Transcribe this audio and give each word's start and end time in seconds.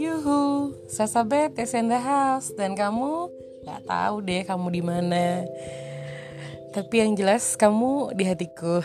Yuhu, 0.00 0.72
Sasabet 0.88 1.52
is 1.60 1.76
in 1.76 1.92
the 1.92 2.00
house 2.00 2.48
dan 2.56 2.72
kamu 2.72 3.28
nggak 3.68 3.84
tahu 3.84 4.24
deh 4.24 4.40
kamu 4.48 4.72
di 4.72 4.80
mana. 4.80 5.44
Tapi 6.72 6.94
yang 6.96 7.12
jelas 7.12 7.60
kamu 7.60 8.16
di 8.16 8.24
hatiku. 8.24 8.80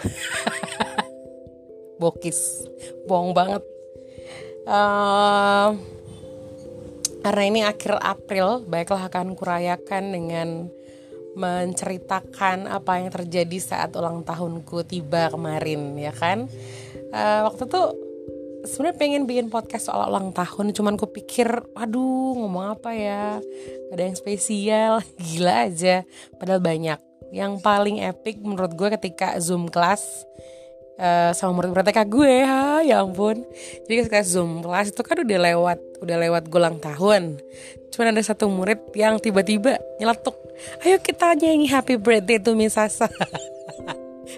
Bokis, 2.04 2.68
bohong 3.08 3.32
banget. 3.32 3.64
Uh, 4.68 5.80
karena 7.24 7.44
ini 7.48 7.64
akhir 7.64 8.04
April, 8.04 8.68
baiklah 8.68 9.08
akan 9.08 9.40
kurayakan 9.40 10.12
dengan 10.12 10.68
menceritakan 11.36 12.68
apa 12.68 13.00
yang 13.00 13.10
terjadi 13.12 13.58
saat 13.60 13.96
ulang 13.96 14.24
tahunku 14.28 14.84
tiba 14.84 15.32
kemarin, 15.32 15.96
ya 15.96 16.12
kan? 16.12 16.48
Uh, 17.12 17.48
waktu 17.48 17.68
itu 17.68 17.82
sebenarnya 18.68 18.98
pengen 18.98 19.24
bikin 19.26 19.48
podcast 19.50 19.90
soal 19.90 20.06
ulang 20.10 20.30
tahun 20.36 20.70
cuman 20.76 20.94
ku 20.98 21.10
pikir 21.10 21.50
aduh 21.74 22.38
ngomong 22.38 22.78
apa 22.78 22.94
ya? 22.94 23.40
Gak 23.90 23.96
ada 23.96 24.04
yang 24.06 24.18
spesial. 24.18 24.94
Gila 25.26 25.72
aja. 25.72 26.06
Padahal 26.38 26.62
banyak. 26.62 27.00
Yang 27.32 27.64
paling 27.64 28.04
epic 28.04 28.44
menurut 28.44 28.76
gue 28.76 28.92
ketika 29.00 29.40
zoom 29.40 29.72
kelas 29.72 30.04
uh, 31.00 31.32
sama 31.32 31.62
murid-murid 31.62 31.88
TK 31.88 32.00
gue 32.10 32.34
ha 32.44 32.82
ya 32.82 33.04
ampun. 33.04 33.46
Jadi 33.88 33.94
ketika 34.04 34.20
zoom 34.26 34.66
kelas 34.66 34.92
itu 34.92 35.02
kan 35.06 35.22
udah 35.22 35.40
lewat 35.52 35.80
udah 36.02 36.18
lewat 36.18 36.44
gue 36.50 36.60
ulang 36.60 36.82
tahun. 36.82 37.40
Cuman 37.92 38.16
ada 38.16 38.22
satu 38.24 38.50
murid 38.50 38.80
yang 38.98 39.20
tiba-tiba 39.20 39.80
nyeletuk 40.02 40.36
ayo 40.86 40.98
kita 41.02 41.34
nyanyi 41.38 41.68
happy 41.70 41.96
birthday 41.98 42.38
to 42.42 42.58
Miss 42.58 42.76
Sasa. 42.76 43.08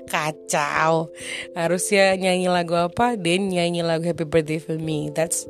Kacau. 0.10 1.14
Harusnya 1.54 2.18
nyanyi 2.18 2.50
lagu 2.50 2.74
apa? 2.74 3.14
Dan 3.14 3.54
nyanyi 3.54 3.86
lagu 3.86 4.06
Happy 4.10 4.26
Birthday 4.26 4.58
for 4.58 4.78
Me. 4.82 5.14
That's 5.14 5.46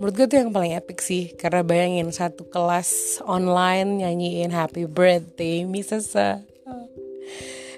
menurut 0.00 0.14
gue 0.18 0.26
tuh 0.26 0.38
yang 0.40 0.50
paling 0.50 0.72
epic 0.72 1.04
sih. 1.04 1.32
Karena 1.36 1.60
bayangin 1.60 2.08
satu 2.10 2.48
kelas 2.48 3.20
online 3.24 4.04
nyanyiin 4.04 4.52
Happy 4.52 4.88
Birthday 4.88 5.68
Miss 5.68 5.92
Sasa 5.92 6.40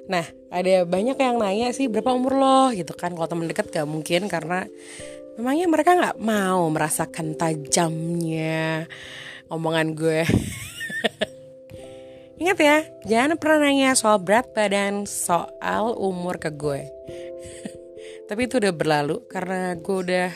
nah 0.05 0.25
ada 0.53 0.85
banyak 0.85 1.17
yang 1.17 1.41
nanya 1.41 1.73
sih 1.73 1.89
berapa 1.89 2.13
umur 2.13 2.37
lo 2.37 2.61
gitu 2.77 2.93
kan 2.93 3.17
kalau 3.17 3.29
temen 3.29 3.49
deket 3.49 3.73
gak 3.73 3.89
mungkin 3.89 4.29
karena 4.29 4.69
memangnya 5.41 5.67
mereka 5.67 5.91
nggak 5.97 6.19
mau 6.21 6.69
merasakan 6.71 7.35
tajamnya 7.35 8.87
omongan 9.49 9.97
gue 9.97 10.23
Ingat 12.35 12.59
ya, 12.59 12.79
jangan 13.07 13.39
pernah 13.39 13.71
nanya 13.71 13.95
soal 13.95 14.19
berat 14.19 14.51
badan, 14.51 15.07
soal 15.07 15.95
umur 15.95 16.43
ke 16.43 16.51
gue. 16.51 16.83
Tapi 18.29 18.51
itu 18.51 18.59
udah 18.59 18.75
berlalu 18.75 19.23
karena 19.31 19.79
gue 19.79 19.97
udah 20.03 20.31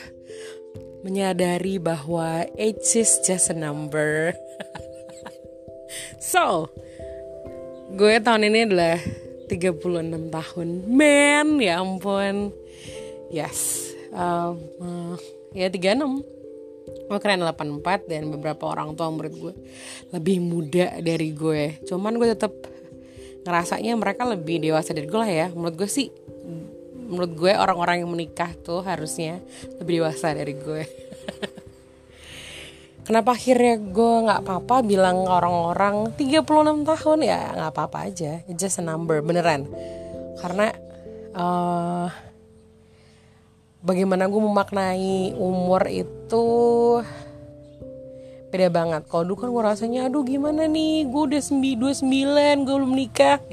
menyadari 1.03 1.75
bahwa 1.75 2.47
age 2.55 3.03
is 3.03 3.19
just 3.19 3.51
a 3.51 3.55
number. 3.55 4.31
so, 6.33 6.71
gue 7.99 8.15
tahun 8.23 8.47
ini 8.47 8.71
adalah 8.71 8.97
36 9.49 10.29
tahun. 10.29 10.67
Man, 10.85 11.57
ya 11.57 11.81
ampun. 11.81 12.53
Yes. 13.33 13.89
Um, 14.13 14.61
uh, 14.81 15.15
ya 15.53 15.69
36 15.69 16.39
gue 17.09 17.17
keren 17.21 17.41
84 17.41 18.09
dan 18.09 18.29
beberapa 18.29 18.69
orang 18.69 18.93
tua 18.93 19.09
murid 19.09 19.33
gue 19.33 19.53
lebih 20.13 20.37
muda 20.41 20.97
dari 21.01 21.33
gue 21.33 21.81
cuman 21.85 22.17
gue 22.17 22.33
tetap 22.33 22.53
ngerasanya 23.45 23.97
mereka 23.97 24.29
lebih 24.29 24.61
dewasa 24.61 24.93
dari 24.93 25.09
gue 25.09 25.19
lah 25.19 25.29
ya 25.29 25.47
menurut 25.53 25.77
gue 25.77 25.89
sih 25.89 26.13
menurut 27.09 27.33
gue 27.33 27.53
orang-orang 27.57 28.05
yang 28.05 28.09
menikah 28.13 28.53
tuh 28.61 28.85
harusnya 28.85 29.41
lebih 29.81 30.05
dewasa 30.05 30.37
dari 30.37 30.53
gue 30.53 30.85
kenapa 33.09 33.33
akhirnya 33.33 33.81
gue 33.81 34.13
nggak 34.29 34.45
apa-apa 34.45 34.85
bilang 34.85 35.25
orang-orang 35.25 36.13
36 36.13 36.85
tahun? 36.85 37.19
Ya 37.25 37.57
nggak 37.57 37.71
apa-apa 37.73 38.05
aja. 38.05 38.45
It's 38.45 38.61
just 38.61 38.77
a 38.77 38.85
number 38.85 39.25
beneran. 39.25 39.65
Karena 40.37 40.69
uh, 41.33 42.13
bagaimana 43.81 44.29
gue 44.29 44.37
memaknai 44.37 45.33
umur 45.41 45.89
itu 45.89 46.45
beda 48.53 48.69
banget. 48.69 49.01
Kalau 49.09 49.25
dulu 49.25 49.41
kan 49.41 49.49
gue 49.49 49.63
rasanya 49.65 50.05
aduh 50.05 50.21
gimana 50.21 50.69
nih? 50.69 51.09
Gue 51.09 51.33
udah 51.33 51.41
29 51.41 52.05
gue 52.61 52.75
belum 52.77 52.93
nikah. 52.93 53.41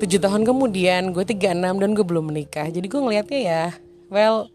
Tujuh 0.00 0.24
tahun 0.24 0.48
kemudian 0.48 1.12
gue 1.12 1.24
36 1.28 1.52
dan 1.84 1.90
gue 1.92 2.06
belum 2.06 2.32
menikah 2.32 2.72
jadi 2.72 2.86
gue 2.88 3.00
ngelihatnya 3.02 3.40
ya 3.42 3.64
well 4.08 4.48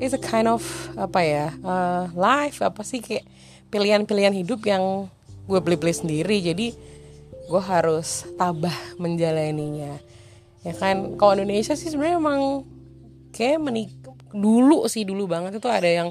it's 0.00 0.16
a 0.16 0.20
kind 0.20 0.48
of 0.48 0.62
apa 0.96 1.20
ya 1.24 1.46
uh, 1.64 2.08
life 2.12 2.60
apa 2.60 2.84
sih 2.84 3.00
kayak 3.00 3.24
pilihan-pilihan 3.72 4.32
hidup 4.32 4.62
yang 4.64 5.10
gue 5.46 5.60
beli-beli 5.62 5.94
sendiri. 5.94 6.42
Jadi 6.42 6.74
gue 7.46 7.62
harus 7.62 8.26
tabah 8.34 8.74
menjalaninya. 8.98 9.98
Ya 10.66 10.74
kan? 10.74 11.14
Kalau 11.14 11.38
Indonesia 11.38 11.78
sih 11.78 11.90
sebenarnya 11.90 12.18
emang 12.18 12.66
kayak 13.30 13.62
menik 13.62 13.90
dulu 14.34 14.84
sih 14.90 15.06
dulu 15.06 15.30
banget 15.30 15.62
itu 15.62 15.68
ada 15.70 15.86
yang 15.86 16.08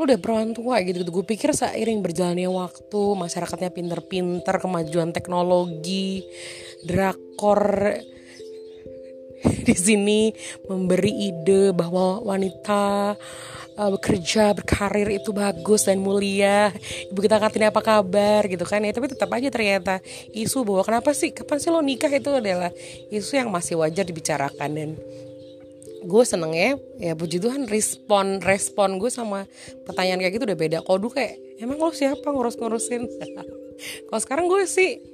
lu 0.00 0.08
udah 0.08 0.18
perawan 0.18 0.56
tua 0.56 0.80
gitu, 0.80 1.04
gitu. 1.04 1.12
gue 1.12 1.26
pikir 1.28 1.52
seiring 1.52 2.00
berjalannya 2.00 2.48
waktu 2.48 3.02
masyarakatnya 3.12 3.70
pinter-pinter 3.76 4.56
kemajuan 4.56 5.12
teknologi 5.12 6.24
drakor 6.88 7.92
di 9.68 9.74
sini 9.74 10.30
memberi 10.70 11.32
ide 11.32 11.74
bahwa 11.74 12.22
wanita 12.22 13.14
uh, 13.76 13.90
bekerja 13.98 14.54
berkarir 14.54 15.18
itu 15.18 15.30
bagus 15.34 15.86
dan 15.88 15.98
mulia. 15.98 16.70
Ibu 17.10 17.18
kita 17.18 17.42
katanya 17.42 17.74
apa 17.74 17.82
kabar? 17.82 18.46
Gitu 18.46 18.62
kan 18.62 18.82
ya. 18.84 18.92
Tapi 18.94 19.10
tetap 19.10 19.30
aja 19.32 19.48
ternyata 19.50 19.98
isu 20.32 20.62
bahwa 20.66 20.82
kenapa 20.86 21.10
sih 21.16 21.34
kapan 21.34 21.58
sih 21.58 21.70
lo 21.72 21.80
nikah 21.82 22.10
itu 22.12 22.30
adalah 22.30 22.70
isu 23.10 23.38
yang 23.38 23.48
masih 23.50 23.78
wajar 23.80 24.06
dibicarakan. 24.06 24.70
Dan 24.72 24.90
gue 26.02 26.24
seneng 26.26 26.50
ya 26.50 26.74
ya 26.98 27.14
puji 27.14 27.38
Tuhan 27.38 27.70
respon 27.70 28.42
respon 28.42 28.98
gue 28.98 29.06
sama 29.06 29.46
pertanyaan 29.86 30.18
kayak 30.22 30.34
gitu 30.38 30.44
udah 30.46 30.58
beda. 30.58 30.78
Kalau 30.82 30.98
dulu 30.98 31.18
kayak 31.18 31.38
emang 31.62 31.78
lo 31.78 31.90
siapa? 31.94 32.26
Ngurus 32.26 32.58
ngurusin 32.58 33.06
kalau 34.10 34.20
sekarang 34.22 34.46
gue 34.46 34.62
sih 34.66 35.11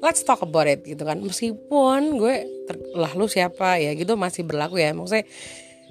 let's 0.00 0.24
talk 0.24 0.40
about 0.42 0.66
it 0.66 0.84
gitu 0.84 1.04
kan. 1.04 1.20
Meskipun 1.20 2.20
gue 2.20 2.36
lah 2.96 3.12
lu 3.16 3.28
siapa 3.28 3.80
ya 3.80 3.92
gitu 3.96 4.16
masih 4.16 4.44
berlaku 4.44 4.80
ya. 4.80 4.92
Maksudnya 4.96 5.24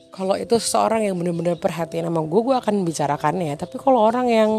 kalau 0.10 0.36
itu 0.36 0.58
seorang 0.58 1.06
yang 1.06 1.16
benar-benar 1.16 1.62
perhatian 1.62 2.10
sama 2.10 2.26
gue 2.26 2.42
gue 2.42 2.56
akan 2.58 2.82
bicarakannya 2.82 3.54
tapi 3.54 3.78
kalau 3.78 4.10
orang 4.10 4.26
yang 4.26 4.52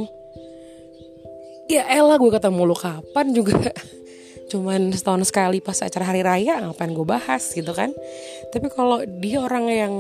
ya 1.67 1.83
elah 1.91 2.19
gue 2.19 2.31
ketemu 2.31 2.63
lu 2.67 2.77
kapan 2.79 3.27
juga. 3.35 3.59
Cuman 4.51 4.91
setahun 4.91 5.31
sekali 5.31 5.63
pas 5.63 5.79
acara 5.79 6.11
hari 6.11 6.27
raya 6.27 6.59
ngapain 6.59 6.91
gue 6.91 7.07
bahas 7.07 7.55
gitu 7.55 7.71
kan. 7.71 7.95
Tapi 8.51 8.67
kalau 8.71 9.03
dia 9.23 9.43
orang 9.43 9.67
yang 9.71 9.95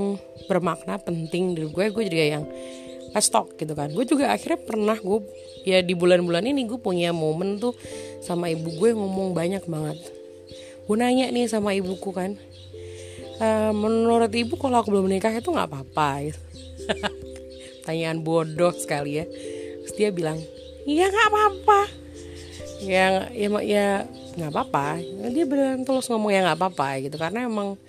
bermakna 0.51 0.99
penting 0.99 1.55
di 1.55 1.71
gue 1.71 1.87
gue 1.95 2.05
juga 2.11 2.27
yang 2.39 2.45
let's 3.13 3.31
talk 3.31 3.55
gitu 3.59 3.75
kan 3.75 3.91
gue 3.91 4.05
juga 4.07 4.31
akhirnya 4.31 4.61
pernah 4.63 4.99
gue 4.99 5.19
ya 5.67 5.83
di 5.83 5.93
bulan-bulan 5.95 6.47
ini 6.47 6.67
gue 6.67 6.79
punya 6.81 7.11
momen 7.11 7.61
tuh 7.61 7.75
sama 8.23 8.49
ibu 8.49 8.71
gue 8.75 8.91
ngomong 8.95 9.35
banyak 9.35 9.65
banget 9.67 9.99
gue 10.87 10.97
nanya 10.97 11.31
nih 11.31 11.47
sama 11.47 11.75
ibuku 11.77 12.11
kan 12.11 12.35
Eh, 13.41 13.73
menurut 13.73 14.29
ibu 14.37 14.53
kalau 14.61 14.85
aku 14.85 14.93
belum 14.93 15.09
menikah 15.09 15.33
itu 15.33 15.49
nggak 15.49 15.73
apa-apa 15.73 16.29
gitu. 16.29 16.41
Tanyaan 17.89 18.21
bodoh 18.21 18.77
sekali 18.77 19.17
ya. 19.17 19.25
Terus 19.81 19.95
dia 19.97 20.13
bilang, 20.13 20.37
iya 20.85 21.09
nggak 21.09 21.29
apa-apa. 21.33 21.81
Ya 22.85 23.33
ya 23.33 23.49
ya 23.65 23.87
nggak 24.37 24.51
apa-apa. 24.53 25.01
Dia 25.33 25.49
beneran 25.49 25.89
terus 25.89 26.13
ngomong 26.13 26.37
ya 26.37 26.45
nggak 26.53 26.59
apa-apa 26.61 27.01
gitu 27.01 27.17
karena 27.17 27.49
emang 27.49 27.81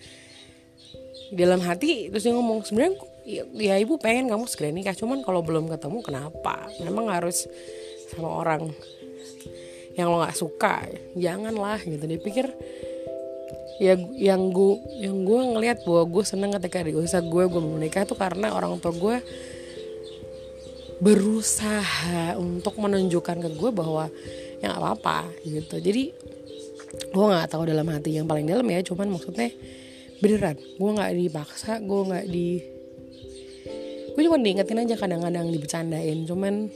dalam 1.36 1.60
hati 1.60 2.08
terus 2.12 2.24
dia 2.24 2.36
ngomong 2.36 2.64
sebenarnya 2.64 2.96
ya, 3.26 3.44
ya 3.54 3.76
ibu 3.78 3.98
pengen 4.02 4.30
kamu 4.30 4.46
segera 4.50 4.74
nikah 4.74 4.96
cuman 4.98 5.22
kalau 5.22 5.46
belum 5.46 5.70
ketemu 5.70 6.00
kenapa? 6.02 6.70
Memang 6.82 7.10
harus 7.10 7.46
sama 8.12 8.30
orang 8.42 8.72
yang 9.96 10.12
lo 10.12 10.24
nggak 10.24 10.38
suka. 10.38 10.88
Janganlah 11.16 11.80
gitu. 11.84 12.04
Dia 12.08 12.20
pikir 12.20 12.48
ya 13.82 13.98
yang 14.14 14.54
gue 14.54 14.78
yang 15.02 15.26
gue 15.26 15.40
ngelihat 15.58 15.82
bahwa 15.82 16.06
gue 16.06 16.24
seneng 16.26 16.54
ketika 16.54 16.86
usaha 16.94 17.24
gue 17.24 17.44
gue 17.50 17.62
menikah 17.62 18.06
tuh 18.06 18.14
karena 18.14 18.54
orang 18.54 18.78
tua 18.78 18.94
gue 18.94 19.18
berusaha 21.02 22.38
untuk 22.38 22.78
menunjukkan 22.78 23.42
ke 23.42 23.50
gue 23.58 23.70
bahwa 23.74 24.06
ya 24.62 24.70
gak 24.70 24.82
apa-apa 24.82 25.20
gitu. 25.42 25.82
Jadi 25.82 26.14
gue 27.12 27.26
nggak 27.26 27.50
tahu 27.50 27.66
dalam 27.66 27.88
hati 27.90 28.22
yang 28.22 28.30
paling 28.30 28.46
dalam 28.46 28.68
ya 28.70 28.86
cuman 28.86 29.10
maksudnya 29.10 29.50
beneran. 30.22 30.56
Gue 30.78 30.92
nggak 30.94 31.12
dipaksa 31.18 31.82
gue 31.82 32.02
nggak 32.06 32.26
di 32.30 32.71
gue 34.12 34.22
cuma 34.28 34.38
diingetin 34.40 34.82
aja 34.84 34.96
kadang-kadang 35.00 35.48
dibecandain 35.50 36.28
cuman 36.28 36.68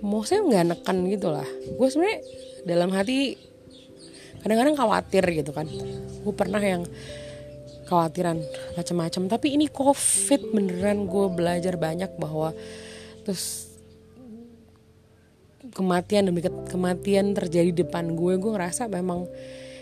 mau 0.00 0.24
saya 0.24 0.40
nggak 0.44 0.66
neken 0.72 0.98
gitu 1.12 1.28
lah. 1.28 1.44
Gue 1.76 1.88
sebenarnya 1.92 2.20
dalam 2.64 2.90
hati 2.92 3.36
kadang-kadang 4.40 4.76
khawatir 4.76 5.24
gitu 5.36 5.52
kan. 5.52 5.68
Gue 6.24 6.34
pernah 6.36 6.60
yang 6.60 6.88
khawatiran 7.90 8.38
macam-macam 8.78 9.22
tapi 9.26 9.58
ini 9.58 9.66
covid 9.66 10.54
beneran 10.54 11.10
gue 11.10 11.26
belajar 11.34 11.74
banyak 11.74 12.14
bahwa 12.22 12.54
terus 13.26 13.74
kematian 15.74 16.30
demi 16.30 16.38
kematian 16.70 17.34
terjadi 17.34 17.74
di 17.74 17.82
depan 17.82 18.14
gue 18.14 18.38
gue 18.38 18.50
ngerasa 18.54 18.86
memang 18.86 19.26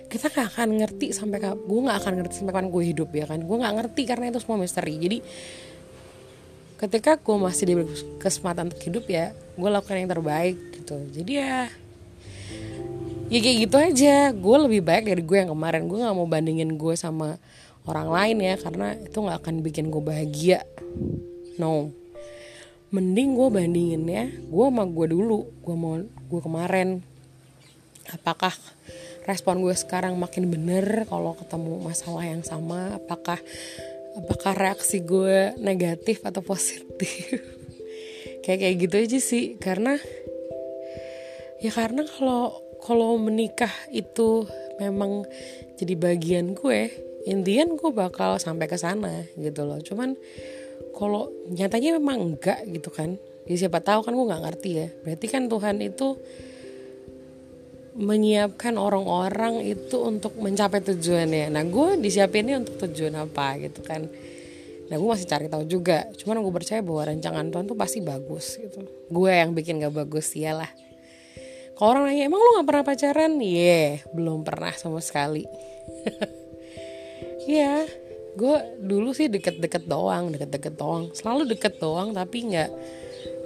kita 0.09 0.33
gak 0.33 0.57
akan 0.57 0.81
ngerti 0.81 1.13
sampai 1.13 1.39
gue 1.45 1.81
gak 1.85 1.99
akan 2.01 2.13
ngerti 2.25 2.35
sampai 2.41 2.53
kapan 2.57 2.69
gue 2.73 2.83
hidup 2.83 3.13
ya 3.13 3.29
kan? 3.29 3.45
Gue 3.45 3.57
gak 3.61 3.75
ngerti 3.77 4.03
karena 4.09 4.33
itu 4.33 4.41
semua 4.41 4.57
misteri. 4.57 4.97
Jadi 4.97 5.19
ketika 6.81 7.21
gue 7.21 7.37
masih 7.37 7.65
di 7.69 7.75
kesempatan 8.17 8.73
untuk 8.73 8.81
hidup 8.81 9.05
ya 9.11 9.37
gue 9.37 9.69
lakukan 9.69 10.01
yang 10.01 10.09
terbaik 10.09 10.57
gitu. 10.81 10.97
Jadi 11.13 11.33
ya 11.37 11.69
ya 13.29 13.39
kayak 13.45 13.57
gitu 13.69 13.77
aja. 13.77 14.17
Gue 14.33 14.57
lebih 14.65 14.81
baik 14.81 15.13
dari 15.13 15.23
gue 15.23 15.37
yang 15.37 15.53
kemarin. 15.53 15.85
Gue 15.85 16.01
nggak 16.01 16.17
mau 16.17 16.25
bandingin 16.25 16.81
gue 16.81 16.95
sama 16.97 17.37
orang 17.85 18.09
lain 18.09 18.37
ya 18.41 18.55
karena 18.57 18.97
itu 18.97 19.19
nggak 19.21 19.39
akan 19.45 19.55
bikin 19.61 19.93
gue 19.93 20.01
bahagia. 20.01 20.65
No. 21.61 21.93
Mending 22.89 23.37
gue 23.37 23.49
bandingin 23.53 24.03
ya 24.09 24.25
gue 24.33 24.65
sama 24.65 24.89
gue 24.89 25.13
dulu. 25.13 25.53
Gue 25.61 25.77
mau 25.77 26.01
gue 26.01 26.41
kemarin. 26.41 27.05
Apakah 28.09 28.57
respon 29.29 29.61
gue 29.61 29.77
sekarang 29.77 30.17
makin 30.17 30.49
bener 30.49 31.05
kalau 31.05 31.37
ketemu 31.37 31.77
masalah 31.85 32.25
yang 32.25 32.41
sama. 32.41 32.97
Apakah 32.97 33.37
apakah 34.17 34.57
reaksi 34.57 35.05
gue 35.05 35.53
negatif 35.61 36.25
atau 36.25 36.41
positif? 36.41 37.45
Kayak 38.49 38.65
kayak 38.65 38.77
gitu 38.81 38.97
aja 38.97 39.19
sih. 39.21 39.45
Karena 39.61 40.01
ya 41.61 41.69
karena 41.69 42.09
kalau 42.09 42.57
kalau 42.81 43.21
menikah 43.21 43.71
itu 43.93 44.49
memang 44.81 45.29
jadi 45.77 45.93
bagian 46.01 46.57
gue 46.57 46.89
intian 47.29 47.77
gue 47.77 47.91
bakal 47.93 48.41
sampai 48.41 48.65
ke 48.65 48.81
sana 48.81 49.29
gitu 49.37 49.69
loh. 49.69 49.77
Cuman 49.85 50.17
kalau 50.97 51.29
nyatanya 51.53 52.01
memang 52.01 52.33
enggak 52.33 52.65
gitu 52.73 52.89
kan. 52.89 53.21
Ya 53.45 53.57
siapa 53.61 53.85
tahu 53.85 54.01
kan 54.01 54.17
gue 54.17 54.25
nggak 54.25 54.45
ngerti 54.49 54.71
ya. 54.73 54.89
Berarti 55.05 55.27
kan 55.29 55.53
Tuhan 55.53 55.85
itu 55.85 56.17
menyiapkan 57.99 58.79
orang-orang 58.79 59.67
itu 59.67 59.99
untuk 59.99 60.39
mencapai 60.39 60.79
tujuannya. 60.81 61.51
Nah 61.51 61.67
gue 61.67 61.99
disiapinnya 61.99 62.63
untuk 62.63 62.79
tujuan 62.87 63.19
apa 63.19 63.59
gitu 63.59 63.83
kan. 63.83 64.07
Nah 64.89 64.97
gue 64.97 65.09
masih 65.11 65.27
cari 65.27 65.51
tahu 65.51 65.67
juga. 65.67 66.07
Cuman 66.15 66.39
gue 66.41 66.55
percaya 66.55 66.81
bahwa 66.81 67.11
rancangan 67.11 67.51
Tuhan 67.51 67.67
tuh 67.67 67.77
pasti 67.77 67.99
bagus 67.99 68.55
gitu. 68.57 68.87
Gue 69.11 69.35
yang 69.35 69.51
bikin 69.51 69.83
gak 69.83 69.99
bagus 69.99 70.31
iyalah. 70.39 70.71
Kalau 71.75 71.95
orang 71.95 72.11
nanya 72.11 72.31
emang 72.31 72.39
lu 72.39 72.51
gak 72.63 72.69
pernah 72.71 72.85
pacaran? 72.87 73.33
Iya 73.43 73.67
yeah, 73.67 73.91
belum 74.15 74.47
pernah 74.47 74.73
sama 74.79 75.03
sekali. 75.03 75.43
Iya, 77.49 77.89
gue 78.37 78.57
dulu 78.77 79.17
sih 79.17 79.33
deket-deket 79.33 79.89
doang, 79.89 80.29
deket-deket 80.29 80.77
doang, 80.77 81.09
selalu 81.17 81.57
deket 81.57 81.81
doang, 81.81 82.13
tapi 82.13 82.45
nggak, 82.45 82.71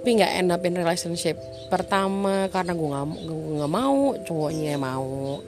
tapi 0.03 0.19
nggak 0.19 0.35
end 0.35 0.51
up 0.51 0.59
in 0.67 0.75
relationship. 0.75 1.39
Pertama 1.71 2.51
karena 2.51 2.75
gue 2.75 2.89
nggak, 2.91 3.07
nggak 3.55 3.71
mau, 3.71 4.11
cowoknya 4.27 4.75
mau, 4.75 5.39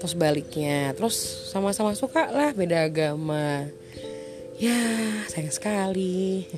terus 0.00 0.16
baliknya, 0.16 0.96
terus 0.96 1.12
sama-sama 1.52 1.92
suka 1.92 2.24
lah 2.32 2.56
beda 2.56 2.88
agama. 2.88 3.68
Ya 4.56 4.80
sayang 5.28 5.52
sekali. 5.52 6.48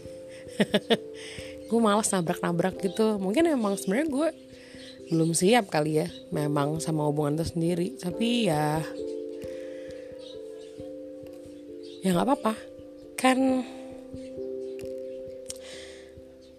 gue 1.74 1.80
malas 1.82 2.14
nabrak-nabrak 2.14 2.78
gitu. 2.86 3.18
Mungkin 3.18 3.50
emang 3.50 3.74
sebenarnya 3.74 4.06
gue 4.06 4.28
belum 5.10 5.34
siap 5.34 5.74
kali 5.74 6.06
ya, 6.06 6.08
memang 6.30 6.78
sama 6.78 7.02
hubungan 7.10 7.34
itu 7.34 7.50
sendiri. 7.50 7.98
Tapi 7.98 8.46
ya 8.46 8.78
ya 12.06 12.14
nggak 12.14 12.26
apa-apa 12.30 12.54
kan 13.18 13.66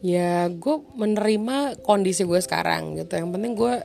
ya 0.01 0.49
gue 0.49 0.75
menerima 0.97 1.81
kondisi 1.85 2.25
gue 2.25 2.41
sekarang 2.41 2.97
gitu. 2.97 3.13
Yang 3.17 3.29
penting 3.37 3.53
gue 3.53 3.75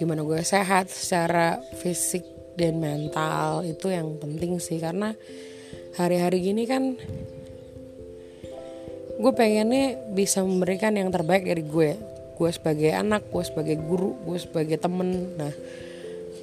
gimana 0.00 0.24
gue 0.24 0.40
sehat 0.42 0.90
secara 0.90 1.60
fisik 1.78 2.24
dan 2.56 2.80
mental 2.80 3.62
itu 3.62 3.92
yang 3.92 4.16
penting 4.16 4.58
sih. 4.58 4.80
Karena 4.80 5.12
hari-hari 6.00 6.42
gini 6.42 6.64
kan 6.64 6.96
gue 9.14 9.32
pengennya 9.32 10.10
bisa 10.10 10.42
memberikan 10.42 10.98
yang 10.98 11.14
terbaik 11.14 11.46
dari 11.46 11.62
gue 11.62 11.90
gue 12.34 12.50
sebagai 12.50 12.90
anak 12.90 13.30
gue 13.30 13.44
sebagai 13.46 13.78
guru 13.78 14.18
gue 14.26 14.38
sebagai 14.40 14.80
temen. 14.80 15.38
Nah 15.38 15.54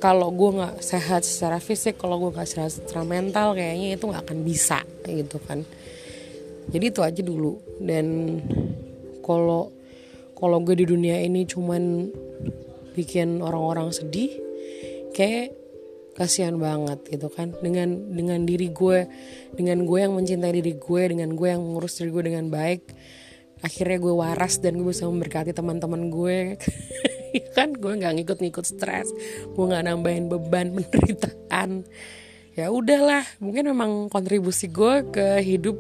kalau 0.02 0.34
gue 0.34 0.50
nggak 0.58 0.82
sehat 0.82 1.22
secara 1.28 1.60
fisik 1.60 2.00
kalau 2.00 2.18
gue 2.18 2.32
nggak 2.34 2.48
sehat 2.48 2.72
secara 2.72 3.04
mental 3.04 3.54
kayaknya 3.54 4.00
itu 4.00 4.08
nggak 4.08 4.24
akan 4.24 4.40
bisa 4.42 4.80
gitu 5.04 5.38
kan. 5.44 5.68
Jadi 6.72 6.86
itu 6.88 7.02
aja 7.04 7.22
dulu. 7.22 7.60
Dan 7.82 8.38
kalau 9.32 9.72
kalau 10.36 10.58
gue 10.66 10.76
di 10.76 10.86
dunia 10.90 11.22
ini 11.22 11.46
cuman 11.46 12.10
bikin 12.98 13.40
orang-orang 13.40 13.94
sedih 13.94 14.36
kayak 15.16 15.56
kasihan 16.16 16.60
banget 16.60 17.00
gitu 17.08 17.32
kan. 17.32 17.56
Dengan 17.62 18.12
dengan 18.12 18.44
diri 18.44 18.74
gue 18.74 19.08
dengan 19.56 19.88
gue 19.88 20.00
yang 20.02 20.14
mencintai 20.18 20.54
diri 20.60 20.76
gue 20.76 21.02
dengan 21.08 21.38
gue 21.38 21.48
yang 21.48 21.62
mengurus 21.64 22.02
diri 22.02 22.12
gue 22.12 22.24
dengan 22.28 22.52
baik 22.52 22.84
akhirnya 23.62 24.02
gue 24.02 24.14
waras 24.18 24.58
dan 24.58 24.82
gue 24.82 24.90
bisa 24.90 25.06
memberkati 25.08 25.56
teman-teman 25.56 26.12
gue. 26.12 26.38
Ya 27.32 27.48
kan? 27.56 27.72
Gue 27.72 27.96
nggak 27.96 28.12
ngikut-ngikut 28.12 28.66
stres 28.68 29.08
gue 29.56 29.64
nggak 29.64 29.88
nambahin 29.88 30.28
beban 30.28 30.76
penderitaan. 30.76 31.88
Ya 32.60 32.68
udahlah 32.68 33.24
mungkin 33.40 33.72
memang 33.72 34.12
kontribusi 34.12 34.68
gue 34.68 35.08
ke 35.16 35.40
hidup 35.40 35.80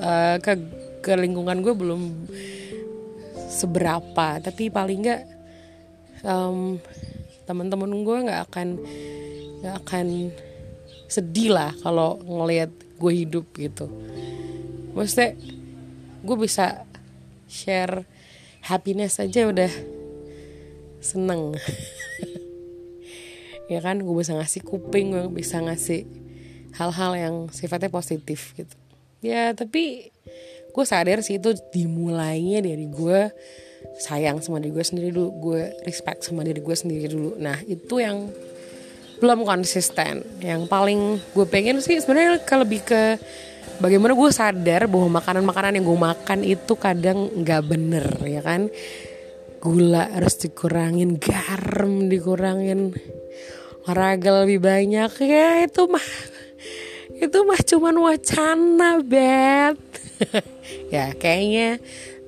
uh, 0.00 0.40
ke 0.40 0.56
ke 1.02 1.12
lingkungan 1.18 1.60
gue 1.60 1.74
belum 1.74 2.02
seberapa. 3.50 4.38
Tapi 4.38 4.70
paling 4.70 4.98
nggak 5.02 5.22
um, 6.24 6.78
teman-teman 7.44 7.90
gue 8.06 8.18
nggak 8.30 8.40
akan 8.48 8.68
nggak 9.62 9.74
akan 9.84 10.06
sedih 11.10 11.52
lah 11.52 11.76
kalau 11.82 12.22
ngelihat 12.24 12.70
gue 12.96 13.12
hidup 13.12 13.44
gitu. 13.58 13.90
Maksudnya 14.96 15.36
gue 16.22 16.36
bisa 16.38 16.86
share 17.50 18.06
happiness 18.64 19.18
aja 19.18 19.50
udah 19.50 19.72
seneng. 21.02 21.52
Ya 23.70 23.80
kan 23.80 24.04
gue 24.04 24.12
bisa 24.12 24.36
ngasih 24.36 24.68
kuping 24.68 25.16
gue 25.16 25.32
bisa 25.32 25.56
ngasih 25.56 26.04
hal-hal 26.76 27.12
yang 27.16 27.34
sifatnya 27.48 27.88
positif 27.88 28.52
gitu. 28.52 28.76
Ya 29.24 29.56
tapi 29.56 30.12
gue 30.72 30.84
sadar 30.88 31.20
sih 31.20 31.36
itu 31.36 31.52
dimulainya 31.70 32.64
dari 32.64 32.88
gue 32.88 33.28
sayang 34.00 34.40
sama 34.40 34.58
diri 34.58 34.72
gue 34.72 34.84
sendiri 34.84 35.08
dulu. 35.12 35.30
Gue 35.52 35.60
respect 35.84 36.24
sama 36.24 36.42
diri 36.42 36.64
gue 36.64 36.76
sendiri 36.76 37.06
dulu. 37.12 37.36
Nah 37.36 37.60
itu 37.68 38.00
yang 38.00 38.32
belum 39.20 39.44
konsisten. 39.46 40.24
Yang 40.40 40.66
paling 40.66 41.20
gue 41.36 41.46
pengen 41.46 41.78
sih 41.78 42.00
sebenarnya 42.00 42.42
kalau 42.42 42.64
lebih 42.64 42.82
ke 42.82 43.20
bagaimana 43.78 44.16
gue 44.16 44.30
sadar 44.32 44.88
bahwa 44.90 45.22
makanan-makanan 45.22 45.78
yang 45.78 45.86
gue 45.86 46.00
makan 46.00 46.40
itu 46.42 46.72
kadang 46.80 47.30
nggak 47.30 47.62
bener 47.68 48.06
ya 48.24 48.40
kan? 48.42 48.72
Gula 49.62 50.10
harus 50.10 50.34
dikurangin 50.42 51.22
garam 51.22 52.10
dikurangin 52.10 52.90
olahraga 53.86 54.42
lebih 54.42 54.58
banyak. 54.58 55.10
Ya 55.22 55.62
itu 55.62 55.86
mah 55.86 56.31
itu 57.22 57.38
mah 57.46 57.62
cuman 57.62 57.96
wacana 58.02 58.98
bet 58.98 59.78
ya 60.94 61.14
kayaknya 61.14 61.78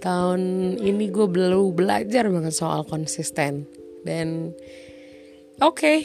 tahun 0.05 0.41
ini 0.85 1.09
gue 1.09 1.25
belum 1.25 1.73
belajar 1.73 2.29
banget 2.29 2.53
soal 2.53 2.85
konsisten. 2.85 3.65
Dan 4.05 4.53
oke 5.65 5.81
okay, 5.81 5.99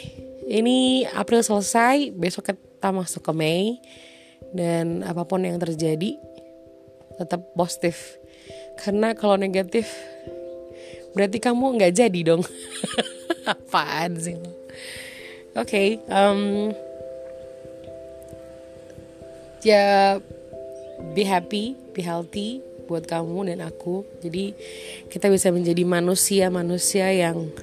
ini 0.48 1.04
April 1.04 1.44
selesai 1.44 2.16
besok 2.16 2.56
kita 2.56 2.96
masuk 2.96 3.28
ke 3.28 3.34
Mei. 3.36 3.76
Dan 4.56 5.04
apa 5.04 5.28
pun 5.28 5.44
yang 5.44 5.60
terjadi 5.60 6.16
tetap 7.20 7.44
positif. 7.60 8.16
Karena 8.80 9.12
kalau 9.12 9.36
negatif 9.36 9.92
berarti 11.12 11.44
kamu 11.44 11.76
nggak 11.76 11.94
jadi 12.00 12.20
dong. 12.24 12.42
Apaan 13.52 14.16
sih? 14.16 14.40
Oke 15.60 15.68
okay, 15.68 15.88
um, 16.08 16.72
ya 19.64 20.18
be 21.16 21.24
happy 21.24 21.76
be 21.96 22.02
healthy 22.04 22.64
buat 22.90 23.06
kamu 23.06 23.54
dan 23.54 23.62
aku. 23.62 24.02
Jadi 24.26 24.58
kita 25.14 25.30
bisa 25.30 25.54
menjadi 25.54 25.86
manusia 25.86 26.50
manusia 26.50 27.14
yang 27.14 27.54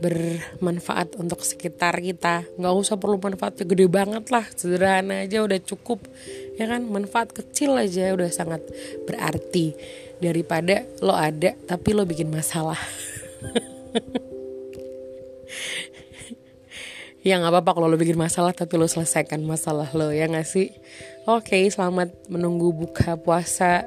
bermanfaat 0.00 1.16
untuk 1.16 1.40
sekitar 1.44 1.96
kita. 2.00 2.44
Nggak 2.60 2.74
usah 2.76 2.96
perlu 3.00 3.16
manfaatnya 3.16 3.64
gede 3.64 3.86
banget 3.88 4.28
lah. 4.28 4.44
Sederhana 4.52 5.24
aja 5.24 5.40
udah 5.40 5.60
cukup. 5.64 6.04
Ya 6.60 6.68
kan? 6.68 6.88
Manfaat 6.88 7.32
kecil 7.32 7.76
aja 7.76 8.12
udah 8.12 8.28
sangat 8.28 8.60
berarti. 9.08 9.72
Daripada 10.20 10.84
lo 11.00 11.16
ada 11.16 11.56
tapi 11.64 11.96
lo 11.96 12.04
bikin 12.04 12.28
masalah 12.28 12.76
ya 17.20 17.36
nggak 17.36 17.52
apa-apa 17.52 17.70
kalau 17.76 17.86
lo 17.92 17.96
bikin 18.00 18.16
masalah 18.16 18.56
tapi 18.56 18.80
lo 18.80 18.88
selesaikan 18.88 19.44
masalah 19.44 19.88
lo 19.92 20.08
ya 20.08 20.28
nggak 20.28 20.48
sih? 20.48 20.72
Oke 21.28 21.68
selamat 21.68 22.32
menunggu 22.32 22.72
buka 22.72 23.20
puasa. 23.20 23.84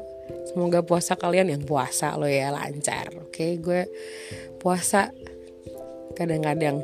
Semoga 0.49 0.85
puasa 0.85 1.17
kalian 1.17 1.49
yang 1.49 1.63
puasa 1.65 2.13
lo 2.15 2.29
ya 2.29 2.53
lancar. 2.53 3.09
Oke 3.25 3.57
gue 3.57 3.89
puasa 4.61 5.09
kadang-kadang. 6.13 6.81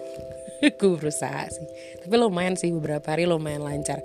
Gue 0.79 1.00
berusaha 1.00 1.48
sih. 1.48 1.68
Tapi 2.03 2.20
lumayan 2.20 2.60
sih 2.60 2.68
beberapa 2.75 3.15
hari 3.15 3.24
lumayan 3.24 3.63
lancar. 3.63 4.03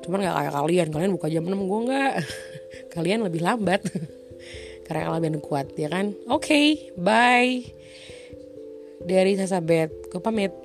Cuman 0.00 0.24
gak 0.24 0.32
kayak 0.32 0.54
kalian 0.56 0.88
kalian 0.88 1.12
buka 1.12 1.28
jam 1.28 1.44
6 1.44 1.52
gue 1.52 1.80
nggak. 1.92 2.14
Kalian 2.96 3.20
lebih 3.20 3.44
lambat. 3.44 3.84
Karena 4.88 5.12
kalian 5.12 5.44
kuat 5.44 5.76
ya 5.76 5.92
kan? 5.92 6.16
Oke 6.32 6.88
bye. 6.96 7.60
Dari 9.04 9.36
Sasabet 9.36 9.92
gue 10.08 10.20
pamit 10.24 10.56